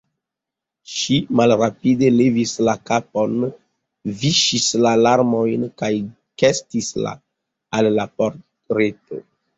[0.93, 3.35] Ŝi malrapide levis la kapon,
[4.23, 5.91] viŝis la larmojn kaj
[6.45, 9.25] gestis al la portreto.